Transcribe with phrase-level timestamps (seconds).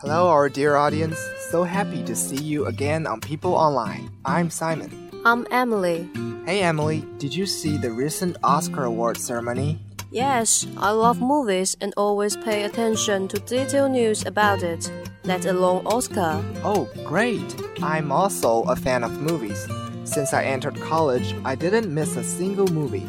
[0.00, 1.18] Hello, our dear audience.
[1.50, 4.10] So happy to see you again on People Online.
[4.24, 5.10] I'm Simon.
[5.26, 6.08] I'm Emily.
[6.46, 9.78] Hey, Emily, did you see the recent Oscar award ceremony?
[10.10, 14.90] Yes, I love movies and always pay attention to detailed news about it,
[15.24, 16.42] let alone Oscar.
[16.64, 17.54] Oh, great!
[17.82, 19.66] I'm also a fan of movies.
[20.04, 23.06] Since I entered college, I didn't miss a single movie.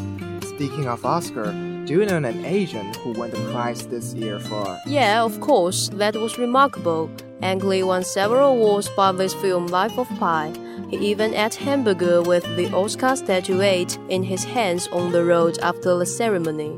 [0.47, 1.51] Speaking of Oscar,
[1.85, 4.79] do you know an Asian who won the prize this year for?
[4.85, 7.09] Yeah, of course, that was remarkable.
[7.41, 10.53] Ang Lee won several awards for this film Life of Pi.
[10.89, 15.97] He even ate hamburger with the Oscar statuette in his hands on the road after
[15.97, 16.77] the ceremony.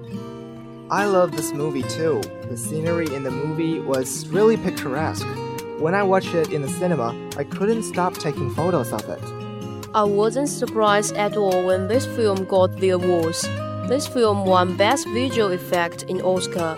[0.94, 2.22] I love this movie too.
[2.50, 5.26] The scenery in the movie was really picturesque.
[5.80, 9.24] When I watched it in the cinema, I couldn't stop taking photos of it.
[9.96, 13.42] I wasn't surprised at all when this film got the awards.
[13.90, 16.76] This film won Best Visual Effect in Oscar.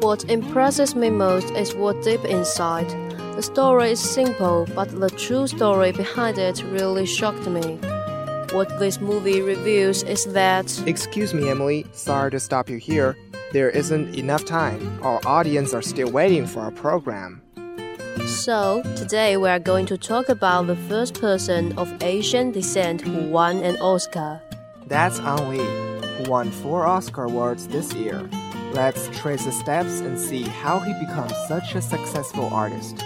[0.00, 2.88] What impresses me most is what deep inside.
[3.36, 7.78] The story is simple, but the true story behind it really shocked me.
[8.52, 11.84] What this movie reveals is that Excuse me, Emily.
[11.92, 13.14] Sorry to stop you here.
[13.52, 14.98] There isn't enough time.
[15.02, 17.42] Our audience are still waiting for our program.
[18.24, 23.28] so today we are going to talk about the first person of Asian descent who
[23.28, 24.40] won an Oscar.
[24.86, 28.26] That's Ang Lee, who won four Oscar awards this year.
[28.72, 33.04] Let's trace the steps and see how he becomes such a successful artist.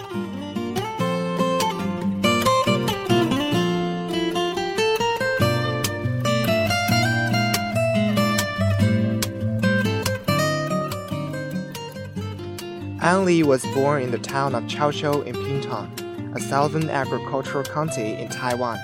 [13.07, 18.15] An Li was born in the town of Chaozhou in Pingtung, a southern agricultural county
[18.15, 18.81] in Taiwan.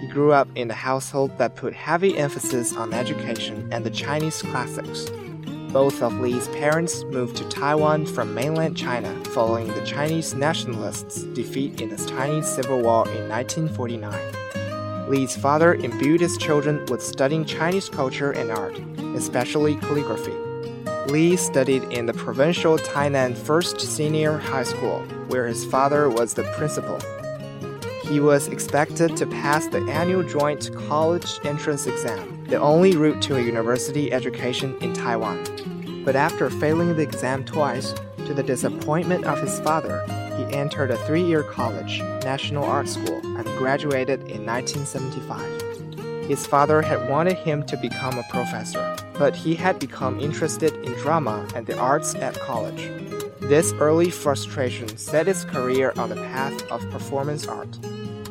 [0.00, 4.40] He grew up in a household that put heavy emphasis on education and the Chinese
[4.40, 5.10] classics.
[5.72, 11.80] Both of Li's parents moved to Taiwan from mainland China following the Chinese nationalists' defeat
[11.80, 15.10] in the Chinese Civil War in 1949.
[15.10, 18.78] Li's father imbued his children with studying Chinese culture and art,
[19.16, 20.45] especially calligraphy.
[21.08, 26.42] Li studied in the provincial Tainan First Senior High School, where his father was the
[26.56, 26.98] principal.
[28.02, 33.36] He was expected to pass the annual joint college entrance exam, the only route to
[33.36, 35.44] a university education in Taiwan.
[36.04, 37.94] But after failing the exam twice,
[38.26, 40.04] to the disappointment of his father,
[40.36, 46.28] he entered a three year college, National Art School, and graduated in 1975.
[46.28, 50.92] His father had wanted him to become a professor, but he had become interested in
[50.94, 52.90] drama and the arts at college.
[53.40, 57.78] This early frustration set his career on the path of performance art.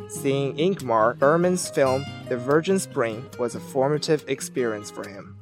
[0.09, 5.37] Seeing Ingmar Bergman's film The Virgin Spring was a formative experience for him.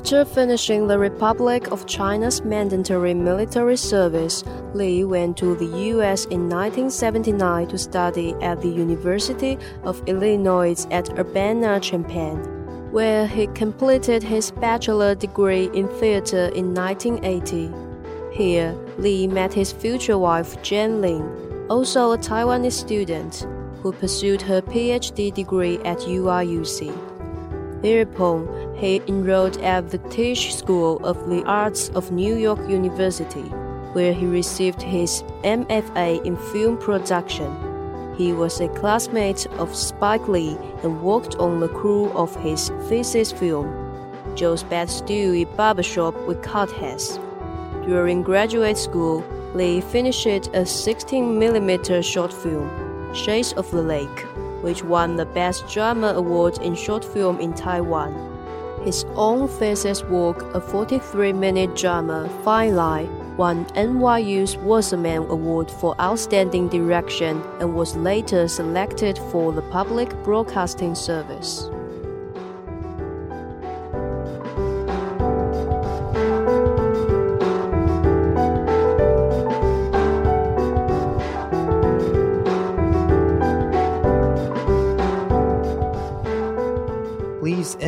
[0.00, 6.48] After finishing the Republic of China's mandatory military service, Li went to the US in
[6.48, 12.38] 1979 to study at the University of Illinois at Urbana-Champaign,
[12.92, 17.70] where he completed his bachelor degree in theater in 1980.
[18.32, 23.46] Here, Li met his future wife Jane Lin, also a Taiwanese student,
[23.82, 27.09] who pursued her PhD degree at UIUC.
[27.82, 33.48] Thereupon, he enrolled at the Tisch School of the Arts of New York University,
[33.94, 37.50] where he received his MFA in film production.
[38.16, 43.32] He was a classmate of Spike Lee and worked on the crew of his thesis
[43.32, 43.66] film,
[44.36, 47.18] Joe's Bed-Stuy Barbershop We Cut Heads.
[47.86, 49.24] During graduate school,
[49.54, 52.68] Lee finished a 16mm short film,
[53.14, 54.26] Shades of the Lake,
[54.62, 58.12] which won the Best Drama Award in Short Film in Taiwan.
[58.84, 66.00] His own thesis work, a 43 minute drama, Fine Line, won NYU's Wasserman Award for
[66.00, 71.68] Outstanding Direction and was later selected for the Public Broadcasting Service.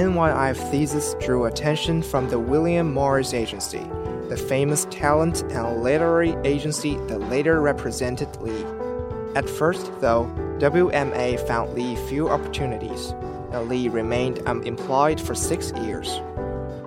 [0.03, 3.87] NYU thesis drew attention from the William Morris Agency,
[4.29, 8.65] the famous talent and literary agency that later represented Lee.
[9.37, 10.25] At first, though,
[10.59, 13.15] WMA found Lee few opportunities.
[13.53, 16.21] and Lee remained unemployed for six years.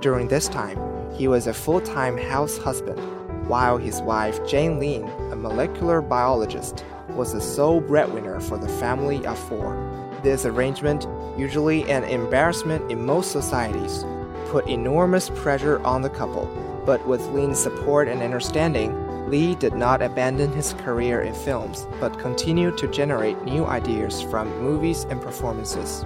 [0.02, 0.78] During this time,
[1.14, 3.00] he was a full time house husband,
[3.48, 9.26] while his wife, Jane Lin, a molecular biologist, was the sole breadwinner for the family
[9.26, 9.74] of four.
[10.22, 14.06] This arrangement, usually an embarrassment in most societies,
[14.48, 16.46] put enormous pressure on the couple,
[16.86, 22.20] but with Lin's support and understanding, Lee did not abandon his career in films, but
[22.20, 26.06] continued to generate new ideas from movies and performances.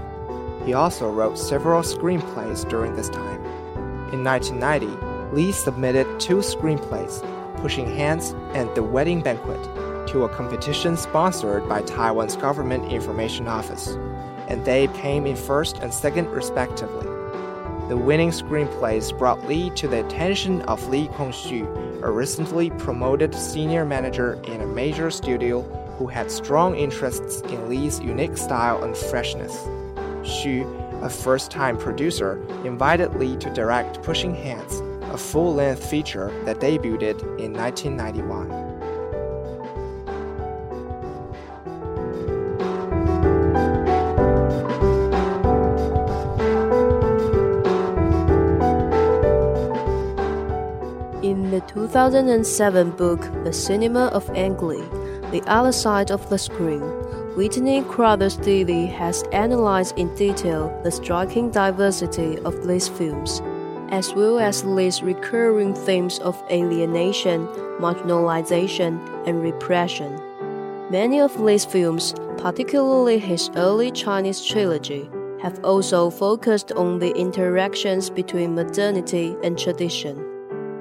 [0.65, 3.43] He also wrote several screenplays during this time.
[4.13, 7.21] In 1990, Lee submitted two screenplays,
[7.57, 9.61] Pushing Hands and The Wedding Banquet,
[10.07, 13.97] to a competition sponsored by Taiwan's Government Information Office,
[14.49, 17.05] and they came in first and second respectively.
[17.87, 21.65] The winning screenplays brought Lee to the attention of Li-Kong Hsu,
[22.03, 25.61] a recently promoted senior manager in a major studio
[25.97, 29.55] who had strong interests in Lee's unique style and freshness.
[30.21, 30.65] Xu,
[31.03, 34.81] a first time producer, invited Lee to direct Pushing Hands,
[35.11, 38.68] a full length feature that debuted in 1991.
[51.91, 54.83] 2007 book The Cinema of Ang Lee,
[55.31, 56.81] The Other Side of the Screen,
[57.35, 63.41] Whitney Crothers Dilley has analyzed in detail the striking diversity of Lee's films,
[63.89, 67.47] as well as Lee's recurring themes of alienation,
[67.79, 70.21] marginalization, and repression.
[70.91, 75.09] Many of Lee's films, particularly his early Chinese trilogy,
[75.41, 80.38] have also focused on the interactions between modernity and tradition.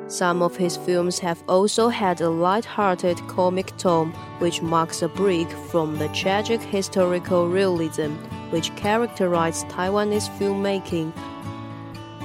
[0.09, 5.51] Some of his films have also had a light-hearted comic tone which marks a break
[5.71, 8.15] from the tragic historical realism
[8.49, 11.13] which characterized Taiwanese filmmaking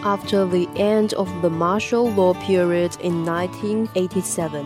[0.06, 4.66] after the end of the martial law period in 1987,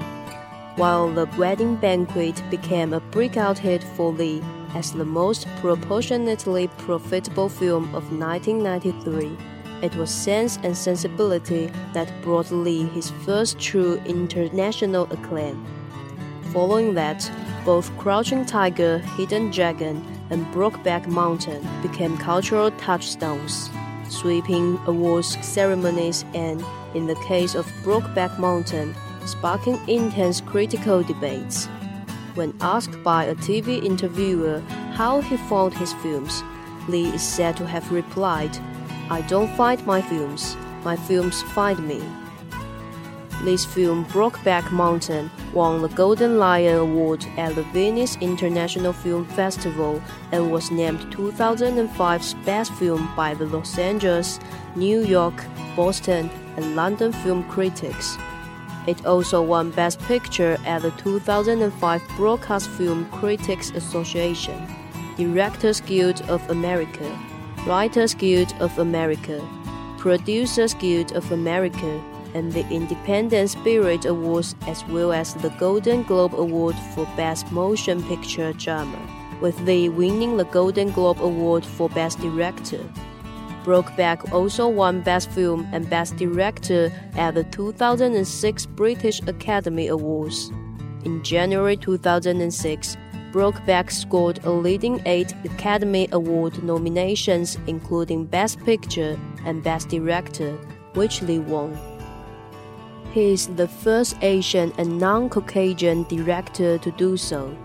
[0.76, 4.44] while The Wedding Banquet became a breakout hit for Lee
[4.76, 9.57] as the most proportionately profitable film of 1993.
[9.82, 15.64] It was Sense and Sensibility that brought Lee his first true international acclaim.
[16.52, 17.30] Following that,
[17.64, 23.70] both Crouching Tiger, Hidden Dragon, and Brokeback Mountain became cultural touchstones,
[24.10, 26.64] sweeping awards ceremonies and,
[26.96, 28.96] in the case of Brokeback Mountain,
[29.26, 31.68] sparking intense critical debates.
[32.34, 34.62] When asked by a TV interviewer
[34.94, 36.44] how he found his films,
[36.88, 38.58] Lee is said to have replied,
[39.10, 42.04] I don't find my films, my films find me.
[43.44, 50.02] This film Brokeback Mountain won the Golden Lion Award at the Venice International Film Festival
[50.34, 54.40] and was named 2005's best film by the Los Angeles,
[54.76, 55.46] New York,
[55.76, 58.18] Boston, and London film critics.
[58.88, 64.68] It also won Best Picture at the 2005 Broadcast Film Critics Association,
[65.16, 67.08] Directors Guild of America,
[67.68, 69.46] Writers Guild of America,
[69.98, 72.02] Producers Guild of America,
[72.34, 78.02] and the Independent Spirit Awards, as well as the Golden Globe Award for Best Motion
[78.04, 78.98] Picture Drama,
[79.42, 82.80] with Lee winning the Golden Globe Award for Best Director.
[83.66, 90.54] Brokeback also won Best Film and Best Director at the 2006 British Academy Awards.
[91.04, 92.96] In January 2006,
[93.32, 100.54] Brokeback scored a leading eight Academy Award nominations, including Best Picture and Best Director,
[100.94, 101.78] which Lee won.
[103.12, 107.56] He is the first Asian and non Caucasian director to do so.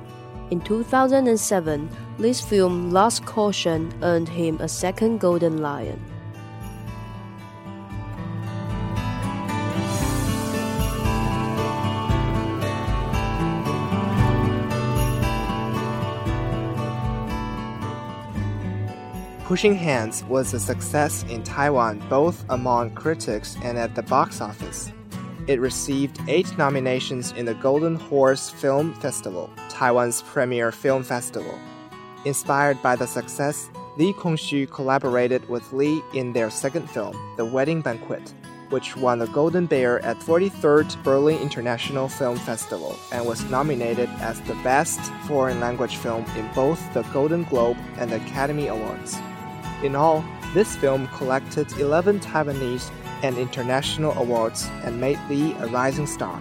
[0.50, 1.88] In 2007,
[2.18, 6.00] Lee's film Lust Caution earned him a second Golden Lion.
[19.52, 24.90] Pushing Hands was a success in Taiwan both among critics and at the box office.
[25.46, 31.58] It received eight nominations in the Golden Horse Film Festival, Taiwan's premier film festival.
[32.24, 33.68] Inspired by the success,
[33.98, 38.32] Li-Kong Hsu collaborated with Lee in their second film, The Wedding Banquet,
[38.70, 44.40] which won the Golden Bear at 43rd Berlin International Film Festival and was nominated as
[44.40, 49.18] the best foreign language film in both the Golden Globe and Academy Awards.
[49.82, 50.24] In all,
[50.54, 52.90] this film collected 11 Taiwanese
[53.22, 56.40] and international awards and made Lee a rising star.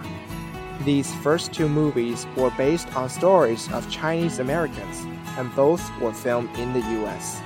[0.84, 5.06] These first two movies were based on stories of Chinese Americans,
[5.38, 7.40] and both were filmed in the US.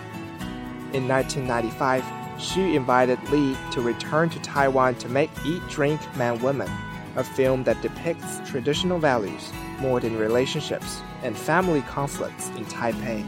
[0.92, 2.02] In 1995,
[2.36, 6.70] Xu invited Li to return to Taiwan to make Eat, Drink, Man, Woman,
[7.16, 9.50] a film that depicts traditional values,
[9.80, 13.24] modern relationships, and family conflicts in Taipei.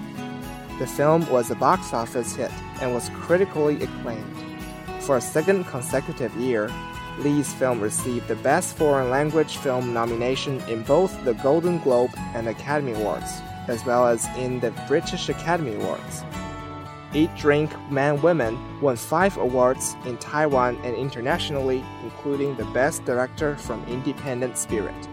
[0.78, 4.36] The film was a box office hit and was critically acclaimed.
[5.00, 6.70] For a second consecutive year,
[7.18, 12.46] Lee's film received the Best Foreign Language Film nomination in both the Golden Globe and
[12.46, 16.22] Academy Awards, as well as in the British Academy Awards.
[17.12, 23.56] Eat, Drink, Man, Women won five awards in Taiwan and internationally, including the Best Director
[23.56, 25.08] from Independent Spirit.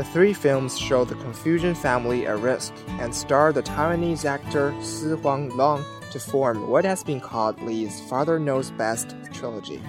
[0.00, 5.54] The three films show the Confucian family at risk and star the Taiwanese actor Sihung
[5.54, 9.82] Lung to form what has been called Li's Father Knows Best trilogy.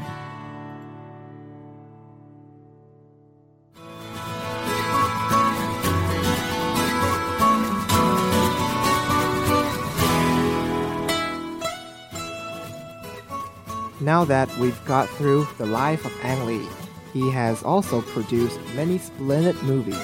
[14.01, 16.67] Now that we've got through the life of Ang Lee,
[17.13, 19.99] he has also produced many splendid movies.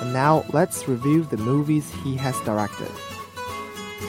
[0.00, 2.90] And now let's review the movies he has directed.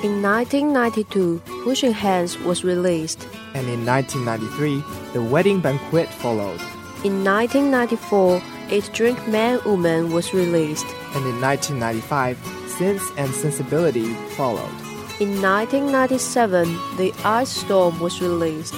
[0.04, 3.28] In 1992, Pushing Hands was released.
[3.54, 6.62] And in 1993, The Wedding Banquet followed.
[7.04, 8.42] In 1994,
[8.72, 10.86] Eat Drink Man Woman was released.
[11.16, 14.72] And in 1995, Sense and Sensibility followed.
[15.20, 16.64] In 1997,
[16.96, 18.76] The Ice Storm was released.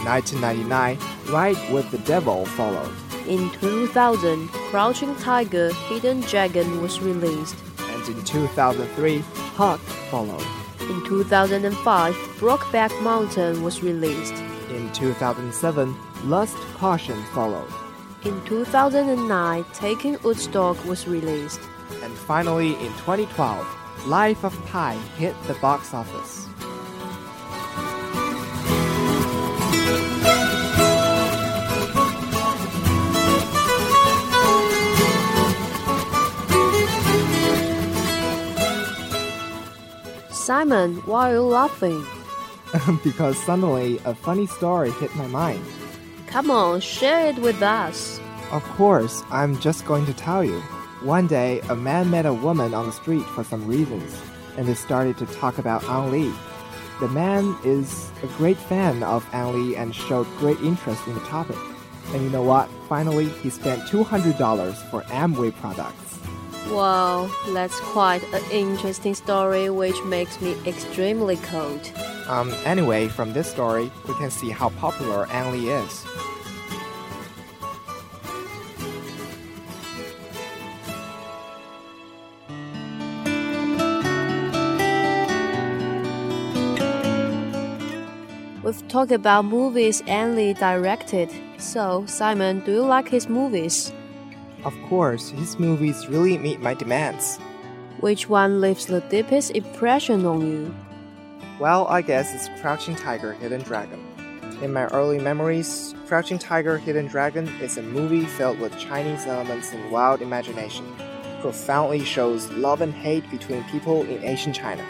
[0.00, 0.98] In 1999,
[1.30, 2.90] Ride with the Devil followed.
[3.28, 7.54] In 2000, Crouching Tiger, Hidden Dragon was released.
[7.78, 9.18] And in 2003,
[9.56, 9.80] Hulk
[10.10, 10.46] followed.
[10.80, 14.32] In 2005, Brokeback Mountain was released.
[14.70, 17.70] In 2007, Lust Caution followed.
[18.24, 21.60] In 2009, Taking Woodstock was released.
[22.02, 26.46] And finally, in 2012, Life of Pi hit the box office.
[40.50, 42.04] Simon, why are you laughing?
[43.04, 45.64] because suddenly a funny story hit my mind.
[46.26, 48.18] Come on, share it with us.
[48.50, 50.58] Of course, I'm just going to tell you.
[51.02, 54.20] One day, a man met a woman on the street for some reasons,
[54.56, 56.34] and they started to talk about Ang Lee.
[56.98, 61.20] The man is a great fan of Ang Lee and showed great interest in the
[61.26, 61.58] topic.
[62.12, 62.68] And you know what?
[62.88, 66.09] Finally, he spent $200 for Amway products.
[66.68, 71.90] Wow, that's quite an interesting story which makes me extremely cold.
[72.28, 76.06] Um, anyway, from this story, we can see how popular Ang Lee is.
[88.62, 91.28] We've talked about movies Ang Lee directed.
[91.58, 93.92] So, Simon, do you like his movies?
[94.64, 97.38] Of course, his movies really meet my demands.
[98.00, 100.74] Which one leaves the deepest impression on you?
[101.58, 104.04] Well, I guess it's Crouching Tiger, Hidden Dragon.
[104.62, 109.72] In my early memories, Crouching Tiger, Hidden Dragon is a movie filled with Chinese elements
[109.72, 110.86] and wild imagination.
[111.40, 114.84] Profoundly shows love and hate between people in Asian China.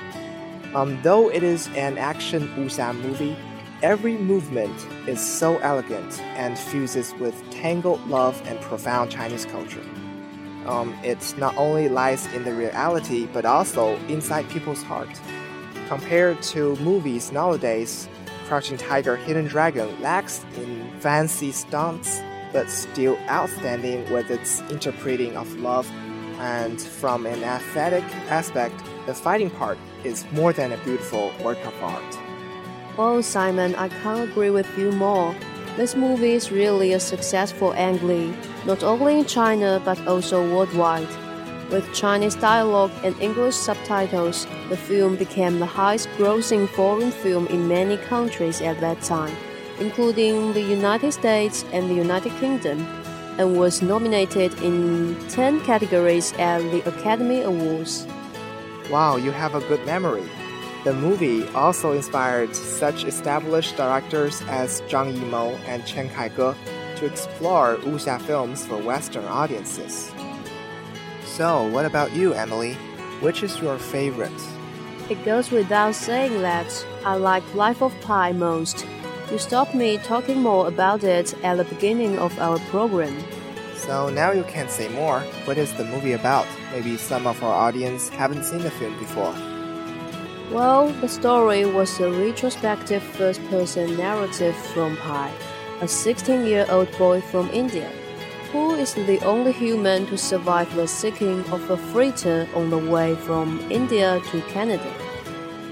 [0.74, 3.36] Um, though it is an action wuxia movie,
[3.82, 4.74] every movement
[5.06, 9.84] is so elegant and fuses with tangled love and profound Chinese culture.
[10.66, 15.08] Um, it not only lies in the reality but also inside people's heart.
[15.88, 18.08] Compared to movies nowadays,
[18.46, 22.20] Crouching Tiger, Hidden Dragon lacks in fancy stunts,
[22.52, 25.88] but still outstanding with its interpreting of love.
[26.40, 28.74] And from an aesthetic aspect,
[29.06, 32.18] the fighting part is more than a beautiful work of art.
[32.98, 35.34] Oh, Simon, I can't agree with you more.
[35.76, 38.34] This movie is really a successful Ang Lee,
[38.66, 41.08] not only in China but also worldwide.
[41.70, 47.68] With Chinese dialogue and English subtitles, the film became the highest grossing foreign film in
[47.68, 49.34] many countries at that time,
[49.78, 52.80] including the United States and the United Kingdom,
[53.38, 58.04] and was nominated in 10 categories at the Academy Awards.
[58.90, 60.28] Wow, you have a good memory.
[60.82, 66.56] The movie also inspired such established directors as Zhang Yimou and Chen Kaige
[66.96, 70.10] to explore wuxia films for Western audiences.
[71.26, 72.74] So, what about you, Emily?
[73.20, 74.40] Which is your favorite?
[75.10, 78.86] It goes without saying that I like Life of Pi most.
[79.30, 83.22] You stopped me talking more about it at the beginning of our program.
[83.76, 85.20] So now you can say more.
[85.44, 86.46] What is the movie about?
[86.72, 89.34] Maybe some of our audience haven't seen the film before.
[90.50, 95.30] Well, the story was a retrospective first person narrative from Pi,
[95.80, 97.88] a 16 year old boy from India,
[98.50, 103.14] who is the only human to survive the sinking of a freighter on the way
[103.14, 104.92] from India to Canada.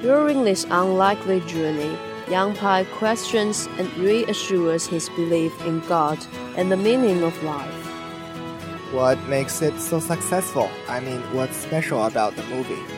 [0.00, 1.99] During this unlikely journey,
[2.30, 6.25] Young Pi questions and reassures his belief in God
[6.56, 7.75] and the meaning of life.
[8.92, 10.70] What makes it so successful?
[10.87, 12.98] I mean, what's special about the movie?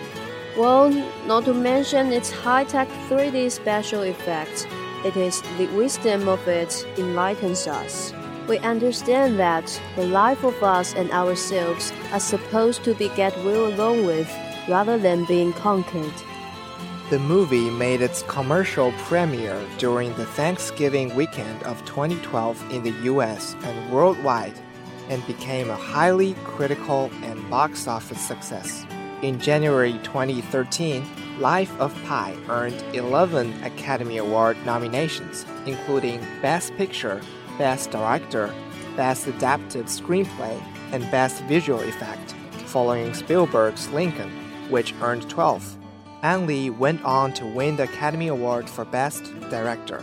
[0.56, 0.90] Well,
[1.26, 4.66] not to mention its high tech 3D special effects,
[5.04, 8.12] it is the wisdom of it enlightens us.
[8.48, 13.68] We understand that the life of us and ourselves are supposed to be get well
[13.68, 14.28] along with
[14.68, 16.12] rather than being conquered.
[17.10, 23.54] The movie made its commercial premiere during the Thanksgiving weekend of 2012 in the US
[23.62, 24.58] and worldwide
[25.08, 28.84] and became a highly critical and box office success.
[29.22, 31.04] In January 2013,
[31.40, 37.20] Life of Pi earned 11 Academy Award nominations, including Best Picture,
[37.58, 38.50] Best Director,
[38.96, 40.58] Best Adapted Screenplay,
[40.92, 42.32] and Best Visual Effect,
[42.64, 44.30] following Spielberg's Lincoln,
[44.70, 45.76] which earned 12.
[46.22, 50.02] Ang Lee went on to win the Academy Award for Best Director.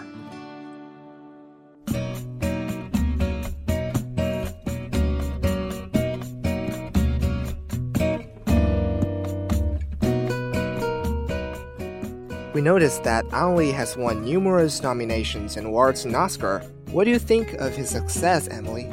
[12.58, 16.64] We noticed that Ang Lee has won numerous nominations and awards and Oscar.
[16.90, 18.92] What do you think of his success, Emily?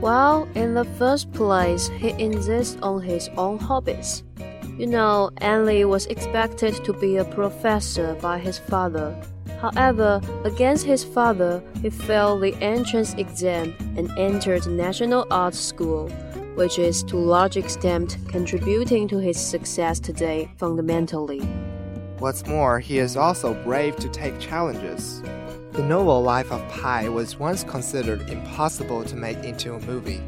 [0.00, 4.22] Well, in the first place, he insists on his own hobbies.
[4.78, 9.14] You know, Ang Lee was expected to be a professor by his father.
[9.60, 16.08] However, against his father, he failed the entrance exam and entered National Art School,
[16.54, 21.46] which is to large extent contributing to his success today fundamentally.
[22.18, 25.20] What's more, he is also brave to take challenges.
[25.72, 30.22] The novel Life of Pi was once considered impossible to make into a movie,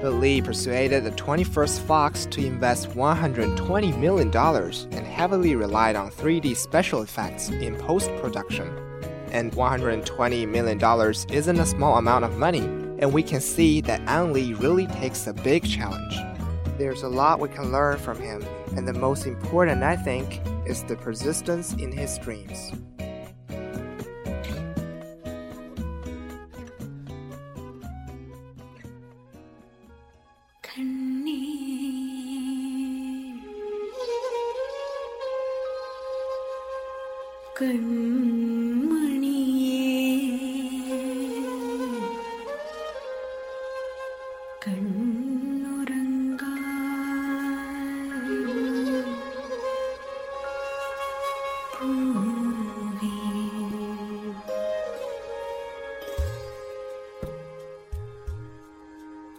[0.00, 6.56] but Lee persuaded the 21st Fox to invest $120 million and heavily relied on 3D
[6.56, 8.66] special effects in post production.
[9.30, 12.64] And $120 million isn't a small amount of money,
[13.00, 16.16] and we can see that Ang Lee really takes a big challenge.
[16.78, 18.42] There's a lot we can learn from him,
[18.76, 22.72] and the most important, I think, is the persistence in his dreams.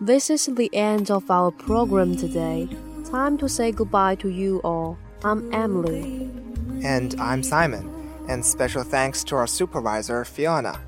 [0.01, 2.67] This is the end of our program today.
[3.09, 4.97] Time to say goodbye to you all.
[5.23, 6.29] I'm Emily.
[6.83, 7.89] And I'm Simon.
[8.27, 10.79] And special thanks to our supervisor, Fiona.